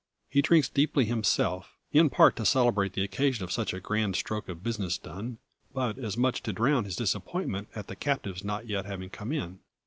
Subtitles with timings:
[0.31, 4.49] He drinks deeply himself; in part to celebrate the occasion of such a grand stroke
[4.49, 5.37] of business done,
[5.75, 9.59] but as much to drown his disappointment at the captives not yet having come in.